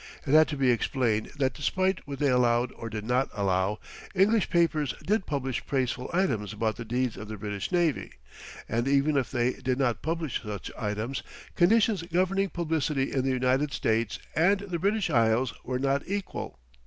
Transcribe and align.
It 0.25 0.31
had 0.33 0.47
to 0.47 0.57
be 0.57 0.71
explained 0.71 1.29
that 1.37 1.53
despite 1.53 2.07
what 2.07 2.17
they 2.17 2.29
allowed 2.31 2.71
or 2.71 2.89
did 2.89 3.05
not 3.05 3.29
allow, 3.33 3.77
English 4.15 4.49
papers 4.49 4.95
did 5.05 5.27
publish 5.27 5.63
praiseful 5.67 6.09
items 6.11 6.53
about 6.53 6.77
the 6.77 6.85
deeds 6.85 7.17
of 7.17 7.27
the 7.27 7.37
British 7.37 7.71
navy; 7.71 8.13
and 8.67 8.87
even 8.87 9.15
if 9.15 9.29
they 9.29 9.53
did 9.53 9.77
not 9.77 10.01
publish 10.01 10.41
such 10.41 10.71
items, 10.75 11.21
conditions 11.55 12.01
governing 12.01 12.49
publicity 12.49 13.13
in 13.13 13.23
the 13.23 13.29
United 13.29 13.71
States 13.73 14.17
and 14.35 14.61
the 14.61 14.79
British 14.79 15.11
Isles 15.11 15.53
were 15.63 15.77
not 15.77 16.01
equal. 16.07 16.57